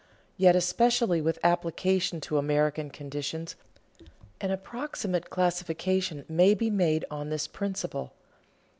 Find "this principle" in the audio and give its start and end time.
7.29-8.11